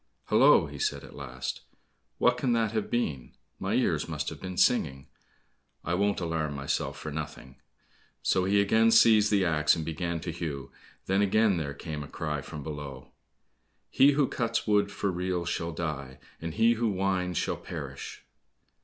[0.29, 1.61] "Hollo," he said at last,
[2.17, 5.05] "what can that have been; my ears must have been singing,
[5.85, 7.57] I won't alarm myself for nothing."
[8.23, 10.71] So he again seized the axe, and began to hew,
[11.05, 13.09] then again there came a cry from below:
[13.91, 18.23] "He who cuts wood for reels shall die, And he who winds, shall perish."